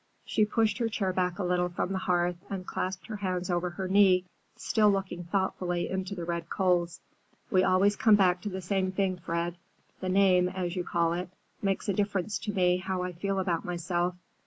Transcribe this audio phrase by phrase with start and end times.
[0.25, 3.69] She pushed her chair back a little from the hearth and clasped her hands over
[3.69, 6.99] her knee, still looking thoughtfully into the red coals.
[7.51, 9.57] "We always come back to the same thing, Fred.
[9.99, 11.29] The name, as you call it,
[11.61, 14.15] makes a difference to me how I feel about myself.